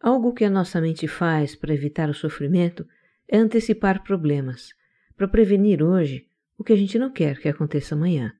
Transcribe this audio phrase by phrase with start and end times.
[0.00, 2.88] Algo que a nossa mente faz para evitar o sofrimento
[3.28, 4.72] é antecipar problemas,
[5.14, 6.26] para prevenir hoje
[6.56, 8.34] o que a gente não quer que aconteça amanhã.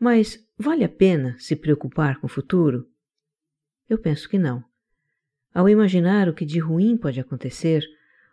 [0.00, 2.88] Mas vale a pena se preocupar com o futuro?
[3.88, 4.64] Eu penso que não.
[5.54, 7.84] Ao imaginar o que de ruim pode acontecer,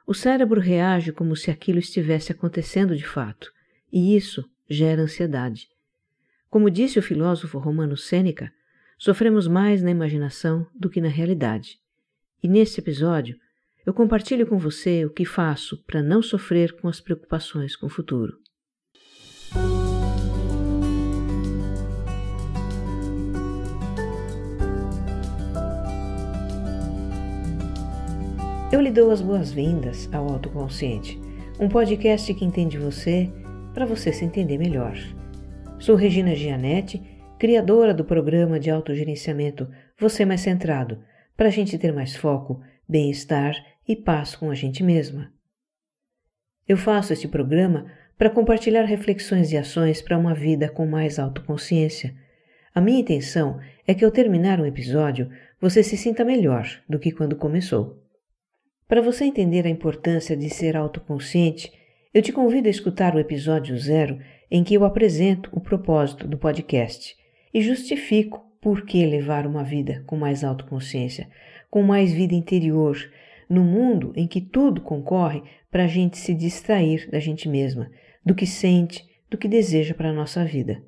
[0.05, 3.53] o cérebro reage como se aquilo estivesse acontecendo de fato,
[3.91, 5.69] e isso gera ansiedade.
[6.49, 8.51] Como disse o filósofo romano Sêneca,
[8.97, 11.79] sofremos mais na imaginação do que na realidade.
[12.45, 13.35] E nesse episódio,
[13.83, 17.89] eu compartilho com você o que faço para não sofrer com as preocupações com o
[17.89, 18.37] futuro.
[28.71, 31.19] Eu lhe dou as boas-vindas ao Autoconsciente,
[31.59, 33.27] um podcast que entende você
[33.73, 34.95] para você se entender melhor.
[35.79, 37.01] Sou Regina Gianetti,
[37.39, 40.99] criadora do programa de autogerenciamento Você Mais Centrado,
[41.35, 43.55] para a gente ter mais foco, bem-estar
[43.87, 45.31] e paz com a gente mesma.
[46.67, 52.15] Eu faço este programa para compartilhar reflexões e ações para uma vida com mais autoconsciência.
[52.73, 57.11] A minha intenção é que ao terminar um episódio você se sinta melhor do que
[57.11, 58.01] quando começou.
[58.87, 61.71] Para você entender a importância de ser autoconsciente,
[62.13, 66.37] eu te convido a escutar o episódio zero em que eu apresento o propósito do
[66.37, 67.15] podcast
[67.53, 71.29] e justifico por que levar uma vida com mais autoconsciência,
[71.69, 72.97] com mais vida interior,
[73.47, 77.91] no mundo em que tudo concorre para a gente se distrair da gente mesma,
[78.25, 80.83] do que sente, do que deseja para a nossa vida.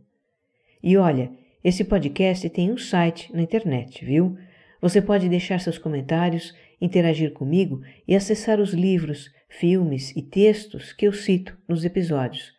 [0.82, 1.30] E olha,
[1.64, 4.36] esse podcast tem um site na internet, viu?
[4.82, 11.06] Você pode deixar seus comentários interagir comigo e acessar os livros, filmes e textos que
[11.06, 12.52] eu cito nos episódios.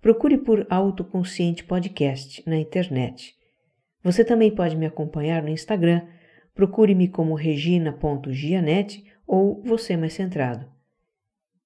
[0.00, 3.41] Procure por Autoconsciente Podcast na internet.
[4.02, 6.02] Você também pode me acompanhar no Instagram.
[6.54, 10.66] Procure-me como regina.gianete ou Você Mais Centrado.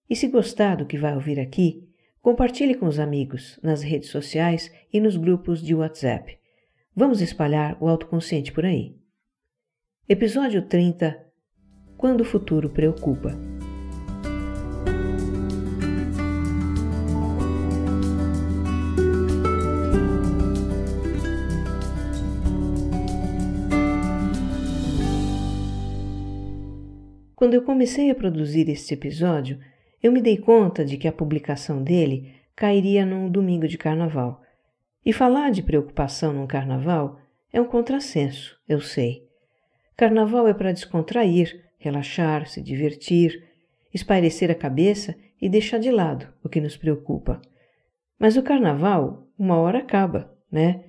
[0.09, 1.89] E se gostar do que vai ouvir aqui,
[2.20, 6.38] compartilhe com os amigos nas redes sociais e nos grupos de WhatsApp.
[6.94, 8.97] Vamos espalhar o autoconsciente por aí.
[10.09, 11.27] Episódio 30
[11.97, 13.56] quando o futuro preocupa.
[27.47, 29.61] Quando eu comecei a produzir este episódio,
[30.03, 34.43] eu me dei conta de que a publicação dele cairia num domingo de carnaval.
[35.05, 37.21] E falar de preocupação num carnaval
[37.53, 39.29] é um contrassenso, eu sei.
[39.97, 43.41] Carnaval é para descontrair, relaxar, se divertir,
[43.95, 47.41] espairecer a cabeça e deixar de lado o que nos preocupa.
[48.19, 50.83] Mas o carnaval, uma hora acaba, né?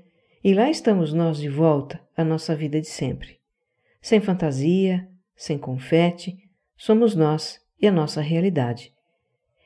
[0.43, 3.37] E lá estamos nós de volta à nossa vida de sempre.
[4.01, 6.46] Sem fantasia, sem confete,
[6.77, 8.93] somos nós e a nossa realidade.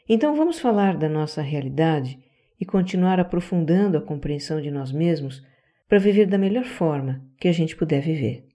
[0.08, 2.18] Então vamos falar da nossa realidade
[2.60, 5.44] e continuar aprofundando a compreensão de nós mesmos
[5.88, 8.48] para viver da melhor forma que a gente puder viver.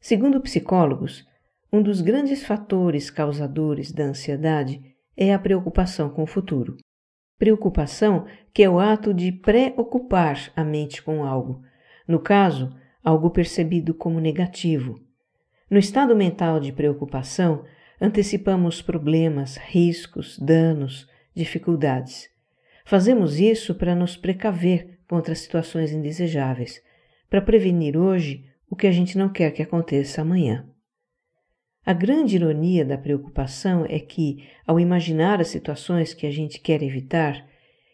[0.00, 1.24] Segundo psicólogos,
[1.72, 4.80] um dos grandes fatores causadores da ansiedade
[5.16, 6.76] é a preocupação com o futuro.
[7.38, 11.62] Preocupação que é o ato de preocupar a mente com algo,
[12.06, 12.74] no caso,
[13.04, 15.05] algo percebido como negativo.
[15.68, 17.64] No estado mental de preocupação,
[18.00, 22.30] antecipamos problemas, riscos, danos, dificuldades.
[22.84, 26.80] Fazemos isso para nos precaver contra situações indesejáveis,
[27.28, 30.68] para prevenir hoje o que a gente não quer que aconteça amanhã.
[31.84, 36.80] A grande ironia da preocupação é que, ao imaginar as situações que a gente quer
[36.80, 37.44] evitar,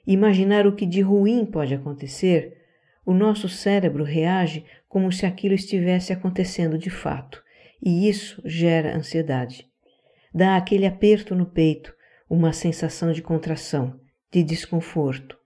[0.06, 2.58] imaginar o que de ruim pode acontecer,
[3.04, 7.42] o nosso cérebro reage como se aquilo estivesse acontecendo de fato,
[7.82, 9.66] e isso gera ansiedade.
[10.32, 11.92] Dá aquele aperto no peito,
[12.30, 14.00] uma sensação de contração,
[14.30, 15.36] de desconforto.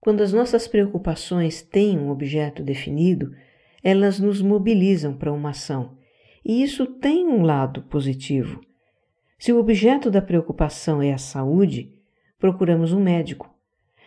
[0.00, 3.34] Quando as nossas preocupações têm um objeto definido,
[3.82, 5.98] elas nos mobilizam para uma ação,
[6.44, 8.60] e isso tem um lado positivo.
[9.38, 11.92] Se o objeto da preocupação é a saúde,
[12.38, 13.54] procuramos um médico.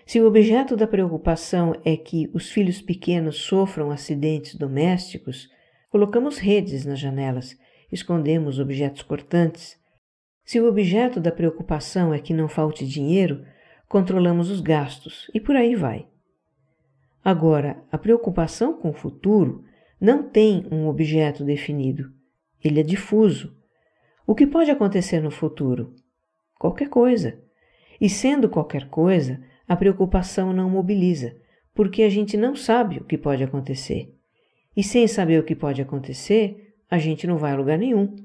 [0.06, 5.50] Se o objeto da preocupação é que os filhos pequenos sofram acidentes domésticos,
[5.94, 7.56] colocamos redes nas janelas,
[7.92, 9.78] escondemos objetos cortantes.
[10.44, 13.46] Se o objeto da preocupação é que não falte dinheiro,
[13.88, 16.08] controlamos os gastos e por aí vai.
[17.24, 19.64] Agora, a preocupação com o futuro
[20.02, 22.12] não tem um objeto definido,
[22.64, 23.56] ele é difuso.
[24.26, 25.94] O que pode acontecer no futuro?
[26.58, 27.40] Qualquer coisa.
[28.02, 31.40] E sendo qualquer coisa, a preocupação não mobiliza,
[31.72, 34.12] porque a gente não sabe o que pode acontecer.
[34.76, 38.16] E sem saber o que pode acontecer, a gente não vai a lugar nenhum.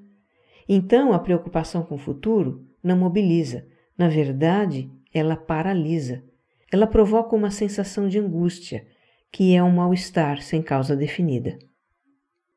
[0.68, 3.66] Então, a preocupação com o futuro não mobiliza,
[3.96, 6.22] na verdade, ela paralisa.
[6.70, 8.86] Ela provoca uma sensação de angústia,
[9.32, 11.58] que é um mal-estar sem causa definida.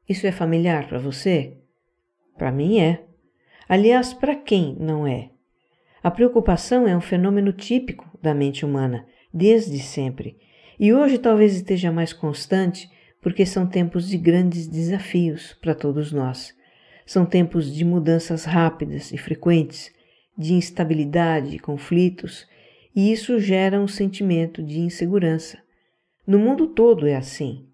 [0.07, 1.57] Isso é familiar para você?
[2.37, 3.03] Para mim é.
[3.67, 5.29] Aliás, para quem não é?
[6.03, 10.37] A preocupação é um fenômeno típico da mente humana, desde sempre,
[10.79, 12.89] e hoje talvez esteja mais constante
[13.21, 16.55] porque são tempos de grandes desafios para todos nós.
[17.05, 19.91] São tempos de mudanças rápidas e frequentes,
[20.37, 22.47] de instabilidade e conflitos,
[22.95, 25.59] e isso gera um sentimento de insegurança.
[26.25, 27.67] No mundo todo é assim.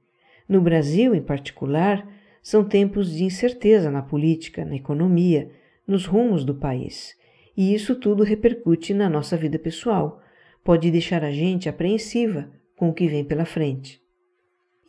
[0.47, 2.07] No Brasil, em particular,
[2.41, 5.51] são tempos de incerteza na política, na economia,
[5.87, 7.15] nos rumos do país.
[7.55, 10.21] E isso tudo repercute na nossa vida pessoal,
[10.63, 14.01] pode deixar a gente apreensiva com o que vem pela frente.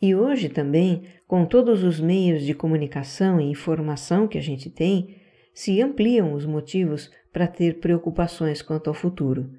[0.01, 5.17] E hoje também, com todos os meios de comunicação e informação que a gente tem,
[5.53, 9.49] se ampliam os motivos para ter preocupações quanto ao futuro.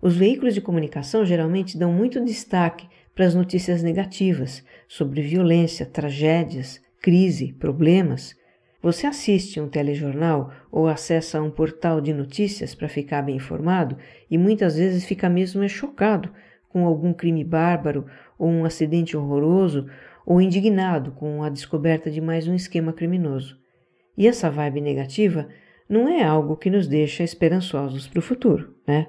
[0.00, 6.80] Os veículos de comunicação geralmente dão muito destaque para as notícias negativas sobre violência, tragédias,
[7.00, 8.34] crise, problemas.
[8.80, 13.96] Você assiste um telejornal ou acessa um portal de notícias para ficar bem informado
[14.30, 16.32] e muitas vezes fica mesmo chocado
[16.72, 18.06] com algum crime bárbaro
[18.38, 19.86] ou um acidente horroroso
[20.24, 23.58] ou indignado com a descoberta de mais um esquema criminoso.
[24.16, 25.48] E essa vibe negativa
[25.88, 29.08] não é algo que nos deixa esperançosos para o futuro, né?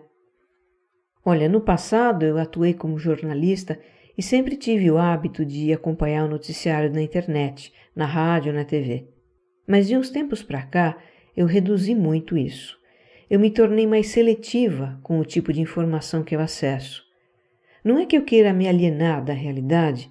[1.25, 3.79] Olha, no passado eu atuei como jornalista
[4.17, 9.07] e sempre tive o hábito de acompanhar o noticiário na internet, na rádio, na TV.
[9.65, 10.97] Mas de uns tempos para cá
[11.35, 12.77] eu reduzi muito isso.
[13.29, 17.12] Eu me tornei mais seletiva com o tipo de informação que eu acesso.
[17.83, 20.09] Não é que eu queira me alienar da realidade,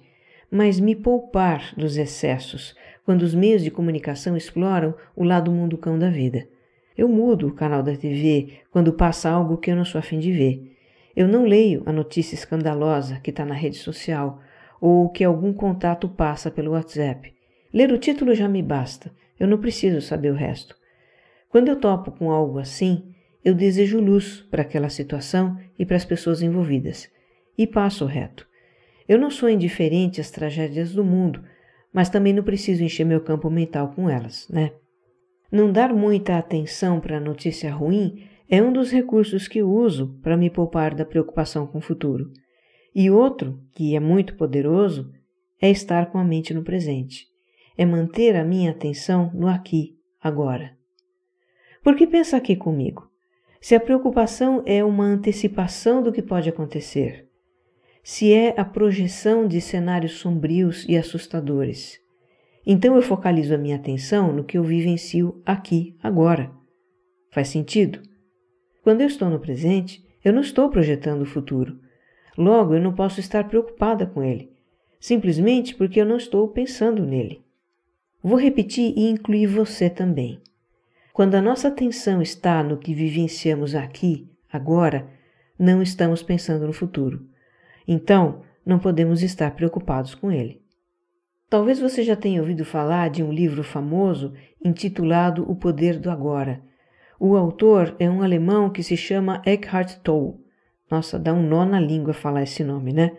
[0.51, 6.11] mas me poupar dos excessos quando os meios de comunicação exploram o lado munducão da
[6.11, 6.47] vida.
[6.95, 10.31] Eu mudo o canal da TV quando passa algo que eu não sou afim de
[10.31, 10.77] ver.
[11.15, 14.39] Eu não leio a notícia escandalosa que está na rede social
[14.79, 17.33] ou que algum contato passa pelo WhatsApp.
[17.73, 20.75] Ler o título já me basta, eu não preciso saber o resto.
[21.49, 26.05] Quando eu topo com algo assim, eu desejo luz para aquela situação e para as
[26.05, 27.11] pessoas envolvidas
[27.57, 28.47] e passo reto.
[29.07, 31.43] Eu não sou indiferente às tragédias do mundo,
[31.91, 34.71] mas também não preciso encher meu campo mental com elas, né?
[35.51, 40.35] Não dar muita atenção para a notícia ruim é um dos recursos que uso para
[40.35, 42.31] me poupar da preocupação com o futuro.
[42.95, 45.11] E outro, que é muito poderoso,
[45.61, 47.27] é estar com a mente no presente.
[47.77, 50.75] É manter a minha atenção no aqui, agora.
[51.83, 53.09] Porque pensa aqui comigo.
[53.59, 57.27] Se a preocupação é uma antecipação do que pode acontecer,
[58.03, 61.99] se é a projeção de cenários sombrios e assustadores.
[62.65, 66.51] Então eu focalizo a minha atenção no que eu vivencio aqui, agora.
[67.31, 68.01] Faz sentido?
[68.81, 71.79] Quando eu estou no presente, eu não estou projetando o futuro.
[72.37, 74.51] Logo, eu não posso estar preocupada com ele,
[74.99, 77.41] simplesmente porque eu não estou pensando nele.
[78.21, 80.39] Vou repetir e incluir você também.
[81.13, 85.07] Quando a nossa atenção está no que vivenciamos aqui, agora,
[85.57, 87.32] não estamos pensando no futuro.
[87.87, 90.61] Então, não podemos estar preocupados com ele.
[91.49, 94.33] Talvez você já tenha ouvido falar de um livro famoso
[94.63, 96.61] intitulado O Poder do Agora.
[97.19, 100.35] O autor é um alemão que se chama Eckhart Tolle.
[100.89, 103.15] Nossa, dá um nó na língua falar esse nome, né?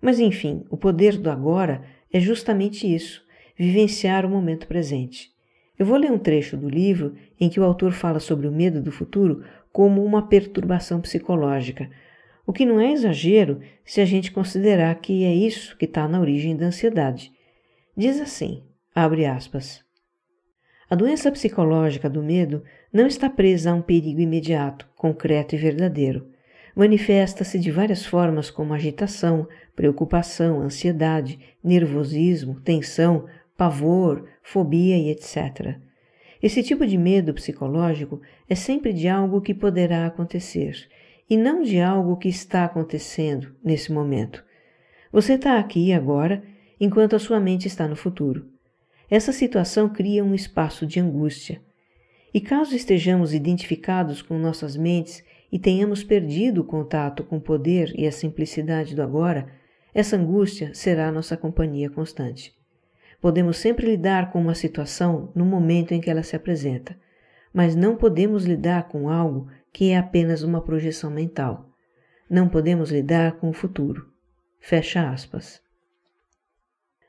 [0.00, 3.22] Mas enfim, o poder do agora é justamente isso,
[3.56, 5.30] vivenciar o momento presente.
[5.78, 8.80] Eu vou ler um trecho do livro em que o autor fala sobre o medo
[8.80, 11.90] do futuro como uma perturbação psicológica,
[12.48, 16.18] o que não é exagero se a gente considerar que é isso que está na
[16.18, 17.30] origem da ansiedade.
[17.94, 18.62] Diz assim,
[18.94, 19.84] abre aspas,
[20.88, 26.26] a doença psicológica do medo não está presa a um perigo imediato, concreto e verdadeiro.
[26.74, 33.26] Manifesta-se de várias formas como agitação, preocupação, ansiedade, nervosismo, tensão,
[33.58, 35.76] pavor, fobia e etc.
[36.42, 40.88] Esse tipo de medo psicológico é sempre de algo que poderá acontecer
[41.28, 44.44] e não de algo que está acontecendo nesse momento.
[45.12, 46.42] Você está aqui agora,
[46.80, 48.46] enquanto a sua mente está no futuro.
[49.10, 51.60] Essa situação cria um espaço de angústia.
[52.32, 57.92] E caso estejamos identificados com nossas mentes e tenhamos perdido o contato com o poder
[57.96, 59.50] e a simplicidade do agora,
[59.94, 62.54] essa angústia será nossa companhia constante.
[63.20, 66.96] Podemos sempre lidar com uma situação no momento em que ela se apresenta,
[67.52, 71.68] mas não podemos lidar com algo que é apenas uma projeção mental.
[72.28, 74.10] Não podemos lidar com o futuro.
[74.60, 75.62] Fecha aspas.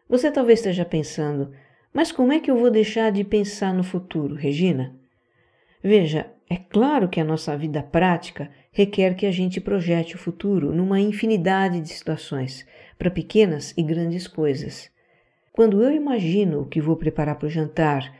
[0.08, 1.51] Você talvez esteja pensando,
[1.94, 4.96] Mas como é que eu vou deixar de pensar no futuro, Regina?
[5.84, 10.74] Veja, é claro que a nossa vida prática requer que a gente projete o futuro
[10.74, 12.66] numa infinidade de situações,
[12.98, 14.92] para pequenas e grandes coisas.
[15.51, 18.13] Quando eu imagino o que vou preparar para o jantar,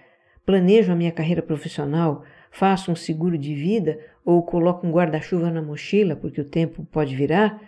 [0.46, 5.60] planejo a minha carreira profissional, faço um seguro de vida ou coloco um guarda-chuva na
[5.60, 7.60] mochila porque o tempo pode virar,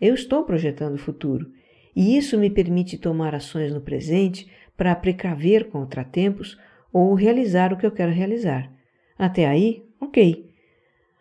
[0.00, 1.48] eu estou projetando o futuro.
[1.94, 6.58] E isso me permite tomar ações no presente para precaver contratempos
[6.92, 8.68] ou realizar o que eu quero realizar.
[9.16, 10.50] Até aí, ok.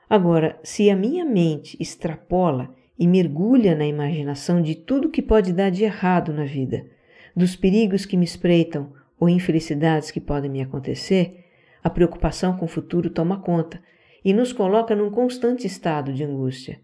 [0.10, 5.70] Agora, se a minha mente extrapola e mergulha na imaginação de tudo que pode dar
[5.70, 6.88] de errado na vida,
[7.36, 11.46] dos perigos que me espreitam ou infelicidades que podem me acontecer,
[11.84, 13.80] a preocupação com o futuro toma conta
[14.28, 16.82] e nos coloca num constante estado de angústia.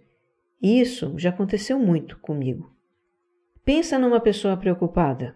[0.62, 2.74] E isso já aconteceu muito comigo.
[3.66, 5.36] Pensa numa pessoa preocupada.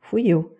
[0.00, 0.56] Fui eu.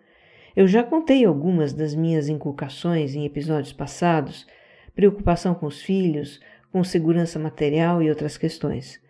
[0.53, 4.45] Eu já contei algumas das minhas inculcações em episódios passados,
[4.93, 6.41] preocupação com os filhos,
[6.73, 9.01] com segurança material e outras questões.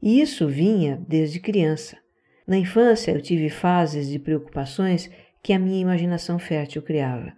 [0.00, 1.98] E isso vinha desde criança.
[2.46, 5.10] Na infância eu tive fases de preocupações
[5.42, 7.34] que a minha imaginação fértil criava.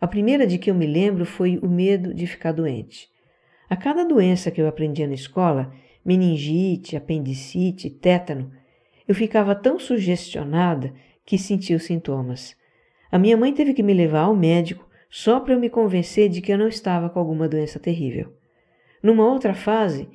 [0.00, 3.08] A primeira de que eu me lembro foi o medo de ficar doente.
[3.68, 5.72] A cada doença que eu aprendia na escola,
[6.04, 8.50] meningite, apendicite, tétano,
[9.06, 10.92] eu ficava tão sugestionada
[11.24, 12.56] que sentia os sintomas.
[13.10, 16.40] A minha mãe teve que me levar ao médico só para eu me convencer de
[16.40, 18.32] que eu não estava com alguma doença terrível.
[19.02, 20.08] Numa outra fase,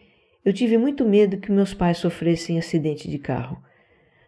[0.46, 3.62] eu tive muito medo que meus pais sofressem acidente de carro.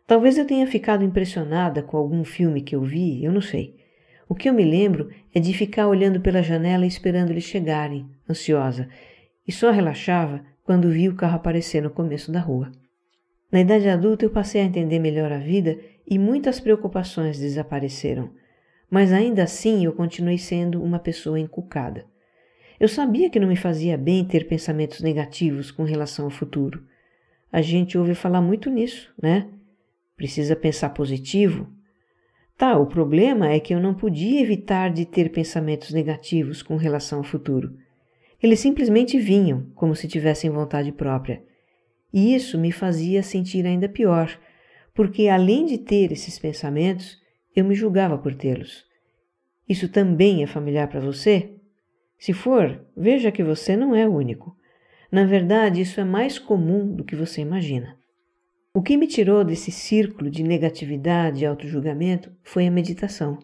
[0.07, 3.75] Talvez eu tenha ficado impressionada com algum filme que eu vi, eu não sei.
[4.27, 8.89] O que eu me lembro é de ficar olhando pela janela esperando eles chegarem, ansiosa,
[9.47, 12.71] e só relaxava quando vi o carro aparecer no começo da rua.
[13.51, 15.77] Na idade adulta eu passei a entender melhor a vida
[16.07, 18.31] e muitas preocupações desapareceram,
[18.89, 22.05] mas ainda assim eu continuei sendo uma pessoa encucada.
[22.79, 26.83] Eu sabia que não me fazia bem ter pensamentos negativos com relação ao futuro.
[27.51, 29.47] A gente ouve falar muito nisso, né?
[30.17, 31.71] Precisa pensar positivo,
[32.57, 37.17] Tá, o problema é que eu não podia evitar de ter pensamentos negativos com relação
[37.17, 37.77] ao futuro.
[38.41, 41.43] Eles simplesmente vinham, como se tivessem vontade própria.
[42.13, 44.39] E isso me fazia sentir ainda pior,
[44.93, 47.21] porque além de ter esses pensamentos,
[47.53, 48.85] eu me julgava por tê-los.
[49.67, 51.55] Isso também é familiar para você?
[52.17, 54.55] Se for, veja que você não é o único.
[55.11, 57.97] Na verdade, isso é mais comum do que você imagina.
[58.75, 63.39] O que me tirou desse círculo de negatividade e autojulgamento foi a meditação.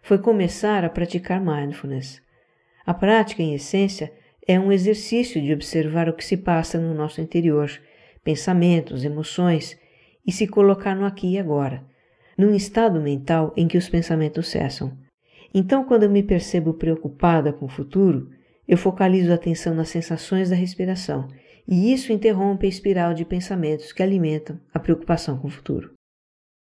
[0.00, 2.22] Foi começar a praticar mindfulness.
[2.86, 4.12] A prática, em essência,
[4.46, 7.68] é um exercício de observar o que se passa no nosso interior,
[8.22, 9.76] pensamentos, emoções,
[10.24, 11.84] e se colocar no aqui e agora,
[12.38, 14.96] num estado mental em que os pensamentos cessam.
[15.52, 18.30] Então, quando eu me percebo preocupada com o futuro,
[18.68, 21.26] eu focalizo a atenção nas sensações da respiração
[21.70, 25.92] e isso interrompe a espiral de pensamentos que alimentam a preocupação com o futuro.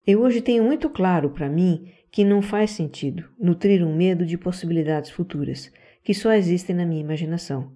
[0.06, 4.38] Eu hoje tenho muito claro para mim que não faz sentido nutrir um medo de
[4.38, 5.70] possibilidades futuras
[6.02, 7.72] que só existem na minha imaginação.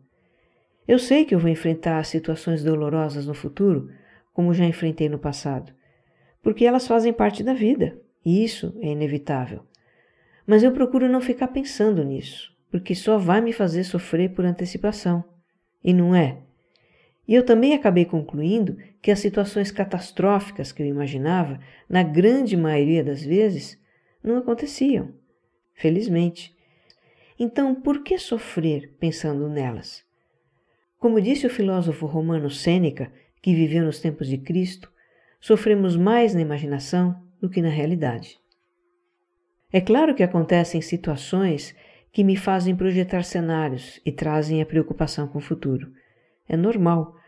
[0.89, 3.91] Eu sei que eu vou enfrentar situações dolorosas no futuro,
[4.33, 5.75] como já enfrentei no passado,
[6.43, 9.62] porque elas fazem parte da vida e isso é inevitável.
[10.47, 15.23] Mas eu procuro não ficar pensando nisso, porque só vai me fazer sofrer por antecipação.
[15.85, 16.39] E não é.
[17.31, 23.05] E eu também acabei concluindo que as situações catastróficas que eu imaginava, na grande maioria
[23.05, 23.81] das vezes,
[24.21, 25.15] não aconteciam.
[25.73, 26.53] Felizmente.
[27.39, 30.05] Então, por que sofrer pensando nelas?
[30.99, 34.91] Como disse o filósofo romano Sêneca, que viveu nos tempos de Cristo,
[35.41, 38.41] sofremos mais na imaginação do que na realidade.
[39.73, 41.77] É claro que acontecem situações
[42.11, 45.93] que me fazem projetar cenários e trazem a preocupação com o futuro.
[46.49, 47.20] É normal,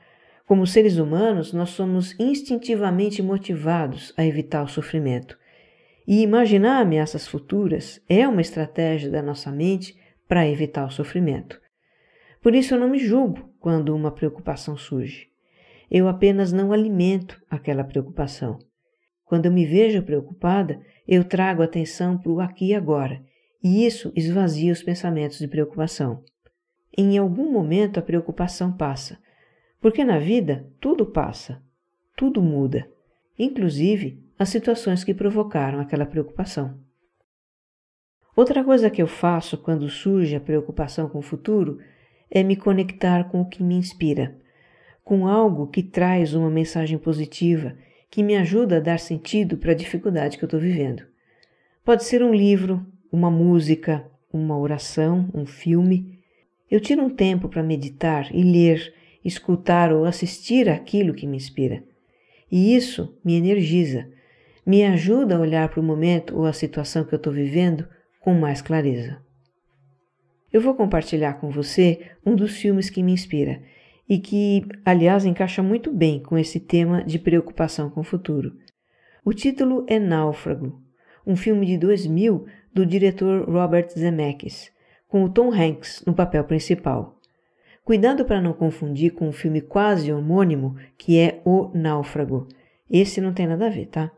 [0.52, 5.38] como seres humanos, nós somos instintivamente motivados a evitar o sofrimento.
[6.06, 9.97] E imaginar ameaças futuras é uma estratégia da nossa mente
[10.28, 11.59] para evitar o sofrimento.
[12.42, 15.28] Por isso eu não me julgo quando uma preocupação surge.
[15.90, 18.59] Eu apenas não alimento aquela preocupação.
[19.25, 20.78] Quando eu me vejo preocupada,
[21.09, 23.25] eu trago atenção para o aqui e agora,
[23.64, 26.23] e isso esvazia os pensamentos de preocupação.
[26.94, 29.18] Em algum momento a preocupação passa,
[29.82, 31.60] porque na vida tudo passa,
[32.16, 32.88] tudo muda,
[33.36, 36.78] inclusive as situações que provocaram aquela preocupação.
[38.34, 41.78] Outra coisa que eu faço quando surge a preocupação com o futuro
[42.30, 44.38] é me conectar com o que me inspira,
[45.04, 47.76] com algo que traz uma mensagem positiva,
[48.08, 51.02] que me ajuda a dar sentido para a dificuldade que eu estou vivendo.
[51.84, 56.20] Pode ser um livro, uma música, uma oração, um filme.
[56.70, 61.82] Eu tiro um tempo para meditar e ler, escutar ou assistir aquilo que me inspira.
[62.50, 64.08] E isso me energiza,
[64.64, 67.88] me ajuda a olhar para o momento ou a situação que eu estou vivendo
[68.20, 69.20] com mais clareza.
[70.52, 73.62] Eu vou compartilhar com você um dos filmes que me inspira
[74.08, 78.52] e que, aliás, encaixa muito bem com esse tema de preocupação com o futuro.
[79.24, 80.82] O título é Náufrago,
[81.26, 84.70] um filme de 2000 do diretor Robert Zemeckis,
[85.08, 87.18] com o Tom Hanks no papel principal.
[87.84, 92.46] Cuidado para não confundir com um filme quase homônimo que é O Náufrago.
[92.88, 94.12] Esse não tem nada a ver, tá?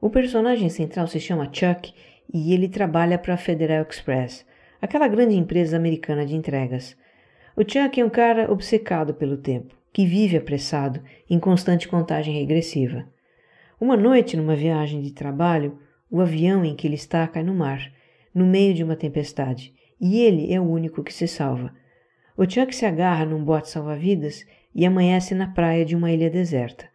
[0.00, 1.94] O personagem central se chama Chuck
[2.34, 4.44] e ele trabalha para a Federal Express,
[4.82, 6.96] aquela grande empresa americana de entregas.
[7.56, 11.00] O Chuck é um cara obcecado pelo tempo, que vive apressado,
[11.30, 13.06] em constante contagem regressiva.
[13.80, 15.78] Uma noite, numa viagem de trabalho,
[16.10, 17.92] o avião em que ele está cai no mar,
[18.34, 21.72] no meio de uma tempestade, e ele é o único que se salva.
[22.38, 26.88] O Chuck se agarra num bote salva-vidas e amanhece na praia de uma ilha deserta.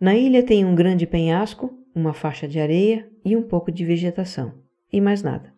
[0.00, 4.52] Na ilha tem um grande penhasco, uma faixa de areia e um pouco de vegetação,
[4.92, 5.54] e mais nada.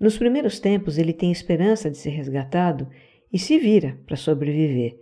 [0.00, 2.88] Nos primeiros tempos ele tem esperança de ser resgatado
[3.32, 4.98] e se vira para sobreviver.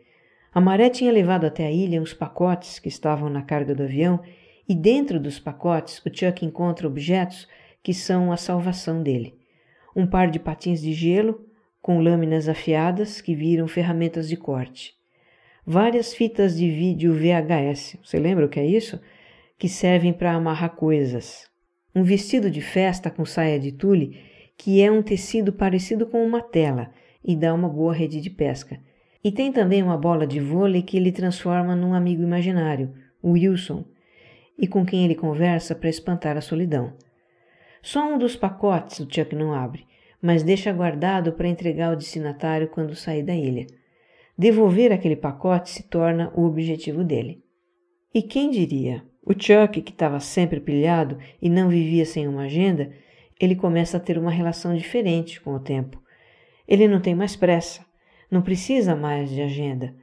[0.52, 4.20] A maré tinha levado até a ilha uns pacotes que estavam na carga do avião,
[4.68, 7.48] e dentro dos pacotes o Chuck encontra objetos
[7.82, 9.38] que são a salvação dele.
[9.96, 11.48] Um par de patins de gelo
[11.80, 14.94] com lâminas afiadas que viram ferramentas de corte.
[15.66, 19.00] Várias fitas de vídeo VHS, você lembra o que é isso?
[19.58, 21.48] Que servem para amarrar coisas.
[21.94, 24.20] Um vestido de festa com saia de tule,
[24.56, 26.90] que é um tecido parecido com uma tela
[27.24, 28.80] e dá uma boa rede de pesca.
[29.22, 33.84] E tem também uma bola de vôlei que ele transforma num amigo imaginário, o Wilson,
[34.58, 36.94] e com quem ele conversa para espantar a solidão.
[37.82, 39.86] Só um dos pacotes o Chuck não abre,
[40.20, 43.66] mas deixa guardado para entregar ao destinatário quando sair da ilha.
[44.36, 47.42] Devolver aquele pacote se torna o objetivo dele.
[48.12, 49.02] E quem diria?
[49.22, 52.90] O Chuck, que estava sempre pilhado e não vivia sem uma agenda,
[53.38, 56.02] ele começa a ter uma relação diferente com o tempo.
[56.66, 57.84] Ele não tem mais pressa,
[58.30, 59.94] não precisa mais de agenda.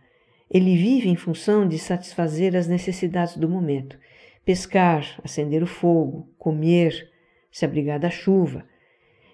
[0.49, 3.97] Ele vive em função de satisfazer as necessidades do momento:
[4.45, 7.09] pescar, acender o fogo, comer,
[7.51, 8.65] se abrigar da chuva.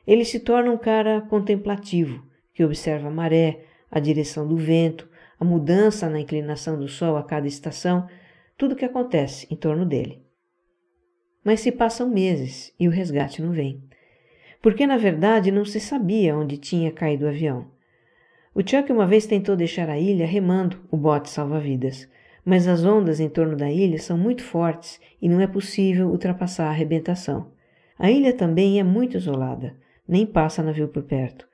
[0.06, 5.46] Ele se torna um cara contemplativo, que observa a maré, a direção do vento, a
[5.46, 8.08] mudança na inclinação do sol a cada estação,
[8.58, 10.24] tudo o que acontece em torno dele.
[11.44, 13.84] Mas se passam meses e o resgate não vem.
[14.62, 17.68] Porque na verdade não se sabia onde tinha caído o avião.
[18.56, 22.08] O Chuck uma vez tentou deixar a ilha remando o bote salva-vidas,
[22.46, 26.68] mas as ondas em torno da ilha são muito fortes e não é possível ultrapassar
[26.68, 27.52] a arrebentação.
[27.98, 29.76] A ilha também é muito isolada,
[30.08, 31.48] nem passa navio por perto.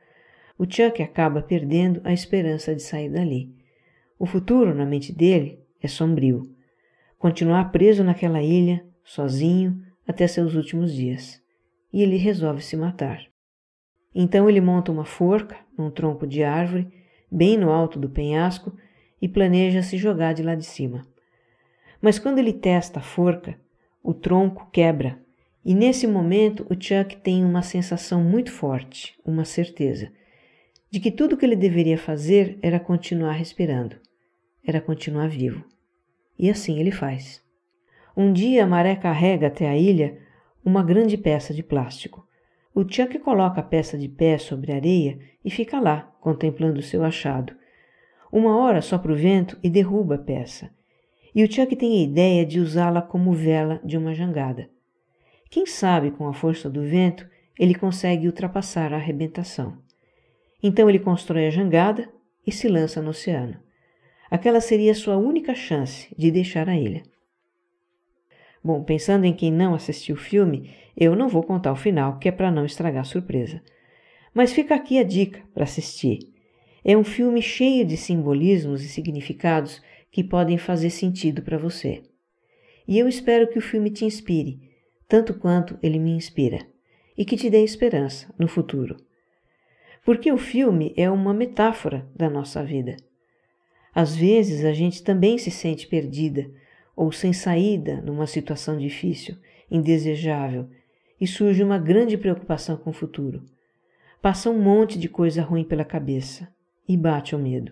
[0.57, 3.55] O Chuck acaba perdendo a esperança de sair dali.
[4.17, 6.53] O futuro, na mente dele, é sombrio.
[7.17, 11.41] Continuar preso naquela ilha, sozinho, até seus últimos dias.
[11.93, 13.21] E ele resolve se matar.
[14.13, 16.91] Então ele monta uma forca num tronco de árvore,
[17.31, 18.75] bem no alto do penhasco,
[19.21, 21.05] e planeja se jogar de lá de cima.
[22.01, 23.59] Mas quando ele testa a forca,
[24.03, 25.19] o tronco quebra
[25.63, 30.11] e nesse momento o Chuck tem uma sensação muito forte, uma certeza,
[30.89, 33.97] de que tudo o que ele deveria fazer era continuar respirando,
[34.65, 35.63] era continuar vivo.
[36.37, 37.43] E assim ele faz.
[38.15, 40.17] Um dia a maré carrega até a ilha
[40.63, 42.25] uma grande peça de plástico.
[42.73, 46.83] O Chuck coloca a peça de pé sobre a areia e fica lá, contemplando o
[46.83, 47.53] seu achado.
[48.31, 50.69] Uma hora sopra o vento e derruba a peça.
[51.35, 54.69] E o Chuck tem a ideia de usá-la como vela de uma jangada.
[55.49, 59.77] Quem sabe, com a força do vento, ele consegue ultrapassar a arrebentação.
[60.61, 62.07] Então ele constrói a jangada
[62.45, 63.57] e se lança no oceano.
[64.29, 67.01] Aquela seria sua única chance de deixar a ilha.
[68.63, 72.29] Bom, pensando em quem não assistiu o filme, eu não vou contar o final, que
[72.29, 73.61] é para não estragar a surpresa.
[74.33, 76.19] Mas fica aqui a dica para assistir.
[76.85, 79.81] É um filme cheio de simbolismos e significados
[80.11, 82.03] que podem fazer sentido para você.
[82.87, 84.68] E eu espero que o filme te inspire
[85.09, 86.65] tanto quanto ele me inspira,
[87.17, 88.95] e que te dê esperança no futuro.
[90.05, 92.95] Porque o filme é uma metáfora da nossa vida.
[93.93, 96.49] Às vezes a gente também se sente perdida
[96.95, 99.35] ou sem saída numa situação difícil,
[99.69, 100.69] indesejável,
[101.19, 103.43] e surge uma grande preocupação com o futuro.
[104.21, 106.47] Passa um monte de coisa ruim pela cabeça
[106.87, 107.71] e bate o medo.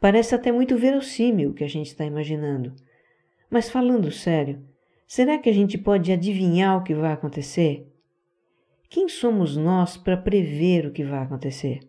[0.00, 2.74] Parece até muito verossímil o que a gente está imaginando.
[3.50, 4.62] Mas falando sério,
[5.08, 7.90] Será que a gente pode adivinhar o que vai acontecer?
[8.90, 11.80] Quem somos nós para prever o que vai acontecer?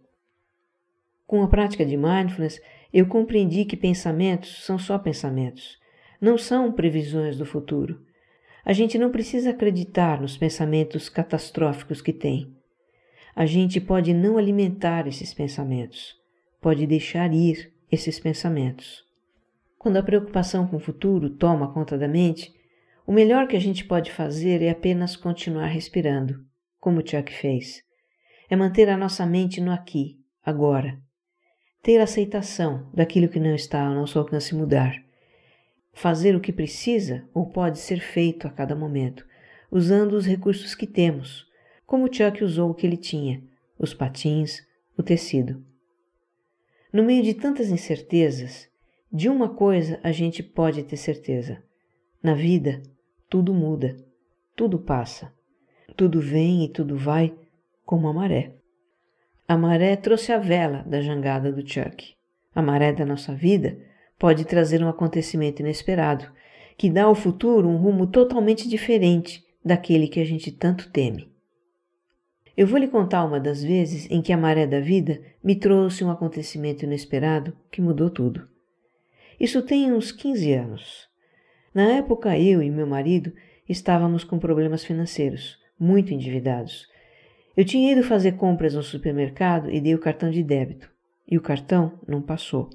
[1.28, 2.62] Com a prática de mindfulness,
[2.94, 5.78] eu compreendi que pensamentos são só pensamentos,
[6.22, 8.02] não são previsões do futuro.
[8.64, 12.56] A gente não precisa acreditar nos pensamentos catastróficos que tem.
[13.36, 16.16] A gente pode não alimentar esses pensamentos,
[16.62, 19.04] pode deixar ir esses pensamentos.
[19.78, 22.58] Quando a preocupação com o futuro toma conta da mente,
[23.10, 26.46] o melhor que a gente pode fazer é apenas continuar respirando,
[26.80, 27.82] como Chuck fez.
[28.48, 30.96] É manter a nossa mente no aqui, agora.
[31.82, 34.94] Ter aceitação daquilo que não está ao nosso alcance mudar.
[35.92, 39.26] Fazer o que precisa ou pode ser feito a cada momento,
[39.72, 41.48] usando os recursos que temos,
[41.88, 43.42] como Chuck usou o que ele tinha:
[43.80, 44.62] os patins,
[44.96, 45.66] o tecido.
[46.94, 48.70] No meio de tantas incertezas,
[49.12, 51.64] de uma coisa a gente pode ter certeza:
[52.22, 52.84] na vida,
[53.30, 53.96] tudo muda,
[54.56, 55.32] tudo passa,
[55.96, 57.34] tudo vem e tudo vai
[57.86, 58.56] como a maré.
[59.48, 62.16] A maré trouxe a vela da jangada do Chuck.
[62.54, 63.78] A maré da nossa vida
[64.18, 66.32] pode trazer um acontecimento inesperado
[66.78, 71.32] que dá ao futuro um rumo totalmente diferente daquele que a gente tanto teme.
[72.56, 76.04] Eu vou lhe contar uma das vezes em que a maré da vida me trouxe
[76.04, 78.48] um acontecimento inesperado que mudou tudo.
[79.40, 81.09] Isso tem uns 15 anos.
[81.74, 83.32] Na época, eu e meu marido
[83.68, 86.88] estávamos com problemas financeiros, muito endividados.
[87.56, 90.90] Eu tinha ido fazer compras no supermercado e dei o cartão de débito,
[91.28, 92.70] e o cartão não passou.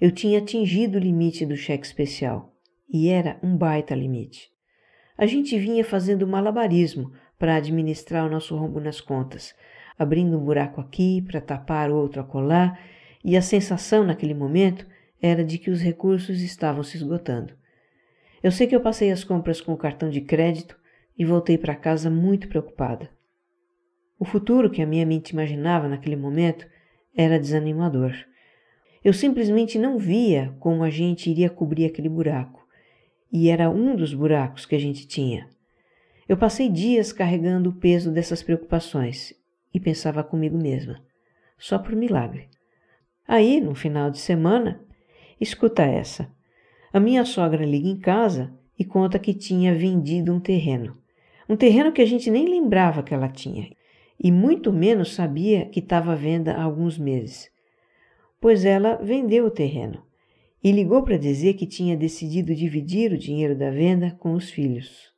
[0.00, 2.54] Eu tinha atingido o limite do cheque especial,
[2.92, 4.50] e era um baita limite.
[5.16, 9.54] A gente vinha fazendo malabarismo para administrar o nosso rombo nas contas,
[9.98, 12.78] abrindo um buraco aqui para tapar outro acolá,
[13.24, 14.86] e a sensação naquele momento
[15.20, 17.52] era de que os recursos estavam se esgotando.
[18.42, 20.78] Eu sei que eu passei as compras com o cartão de crédito
[21.16, 23.10] e voltei para casa muito preocupada.
[24.18, 26.66] O futuro que a minha mente imaginava naquele momento
[27.16, 28.12] era desanimador.
[29.04, 32.66] Eu simplesmente não via como a gente iria cobrir aquele buraco,
[33.32, 35.48] e era um dos buracos que a gente tinha.
[36.28, 39.34] Eu passei dias carregando o peso dessas preocupações
[39.72, 41.02] e pensava comigo mesma,
[41.56, 42.48] só por milagre.
[43.26, 44.80] Aí, no final de semana,
[45.40, 46.28] Escuta essa.
[46.92, 50.96] A minha sogra liga em casa e conta que tinha vendido um terreno.
[51.48, 53.70] Um terreno que a gente nem lembrava que ela tinha,
[54.18, 57.50] e muito menos sabia que estava à venda há alguns meses.
[58.40, 60.02] Pois ela vendeu o terreno
[60.62, 65.12] e ligou para dizer que tinha decidido dividir o dinheiro da venda com os filhos.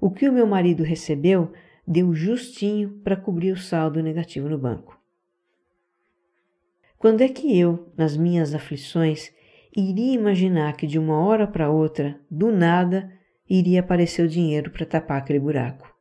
[0.00, 1.52] O que o meu marido recebeu
[1.86, 4.98] deu justinho para cobrir o saldo negativo no banco.
[6.98, 9.30] Quando é que eu, nas minhas aflições,
[9.76, 13.10] iria imaginar que de uma hora para outra, do nada,
[13.48, 15.92] iria aparecer o dinheiro para tapar aquele buraco.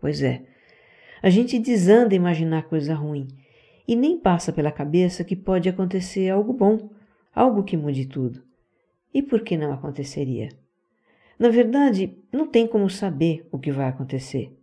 [0.00, 0.42] Pois é,
[1.22, 3.28] a gente desanda imaginar coisa ruim
[3.86, 6.90] e nem passa pela cabeça que pode acontecer algo bom,
[7.34, 8.42] algo que mude tudo.
[9.12, 10.48] E por que não aconteceria?
[11.38, 14.56] Na verdade, não tem como saber o que vai acontecer.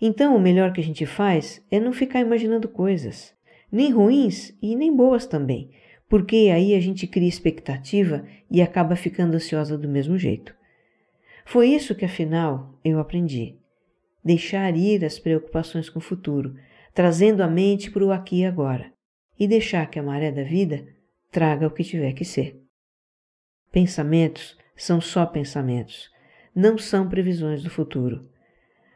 [0.00, 3.34] Então, o melhor que a gente faz é não ficar imaginando coisas,
[3.70, 5.70] nem ruins e nem boas também,
[6.08, 10.54] porque aí a gente cria expectativa e acaba ficando ansiosa do mesmo jeito.
[11.44, 13.56] Foi isso que afinal eu aprendi.
[14.24, 16.56] Deixar ir as preocupações com o futuro,
[16.92, 18.92] trazendo a mente para o aqui e agora,
[19.38, 20.86] e deixar que a maré da vida
[21.30, 22.60] traga o que tiver que ser.
[23.70, 26.10] Pensamentos são só pensamentos,
[26.54, 28.28] não são previsões do futuro.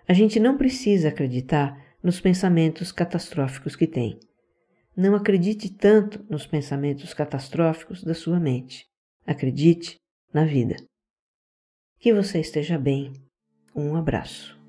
[0.09, 4.19] A gente não precisa acreditar nos pensamentos catastróficos que tem.
[4.97, 8.85] Não acredite tanto nos pensamentos catastróficos da sua mente.
[9.27, 9.97] Acredite
[10.33, 10.77] na vida.
[11.99, 13.13] Que você esteja bem.
[13.75, 14.60] Um abraço.